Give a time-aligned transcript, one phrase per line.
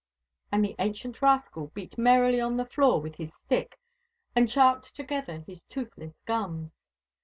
[0.51, 3.77] And the ancient rascal beat merrily on the floor with his stick
[4.35, 6.71] and charked together his toothless gums.